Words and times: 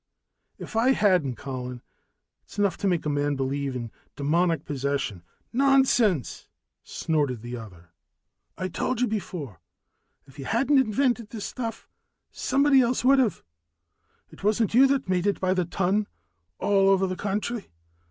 "If 0.57 0.75
I 0.75 0.93
hadn't 0.93 1.35
Colin, 1.35 1.83
it's 2.43 2.57
enough 2.57 2.75
to 2.77 2.87
make 2.87 3.05
a 3.05 3.07
man 3.09 3.35
believe 3.35 3.75
in 3.75 3.91
demoniac 4.15 4.65
possession." 4.65 5.21
"Nonsense!" 5.53 6.47
snorted 6.81 7.43
the 7.43 7.55
other. 7.55 7.89
"I 8.57 8.67
told 8.67 8.99
you 9.01 9.05
before, 9.07 9.59
if 10.25 10.39
you 10.39 10.45
hadn't 10.45 10.79
invented 10.79 11.29
this 11.29 11.45
stuff, 11.45 11.87
somebody 12.31 12.81
else 12.81 13.05
would 13.05 13.19
have. 13.19 13.43
It 14.31 14.43
wasn't 14.43 14.73
you 14.73 14.87
that 14.87 15.07
made 15.07 15.27
it 15.27 15.39
by 15.39 15.53
the 15.53 15.65
ton, 15.65 16.07
all 16.57 16.89
over 16.89 17.05
the 17.05 17.15
country. 17.15 17.69